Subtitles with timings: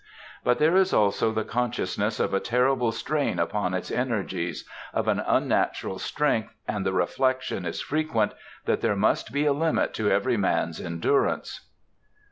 [0.43, 5.19] But there is also the consciousness of a terrible strain upon its energies, of an
[5.19, 8.31] unnatural strength, and the reflection is frequent
[8.65, 11.67] that there must be a limit to every man's endurance.